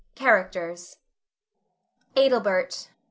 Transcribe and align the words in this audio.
CHARACTERS. 0.15 0.97
Adelbert 2.17 2.89